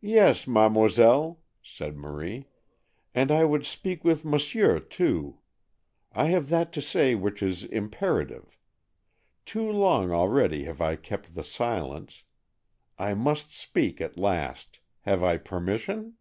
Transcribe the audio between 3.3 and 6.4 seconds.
I would speak with monsieur too. I